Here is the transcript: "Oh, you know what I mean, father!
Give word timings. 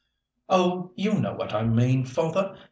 "Oh, 0.49 0.89
you 0.95 1.13
know 1.21 1.33
what 1.35 1.53
I 1.53 1.61
mean, 1.63 2.05
father! 2.05 2.57